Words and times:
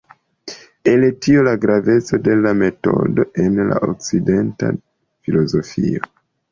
El 0.91 1.03
tio 1.25 1.43
la 1.49 1.53
graveco 1.65 2.17
de 2.29 2.35
la 2.37 2.55
metodo 2.55 3.29
en 3.45 3.63
la 3.69 3.79
okcidenta 3.93 4.75
filozofio. 5.21 6.01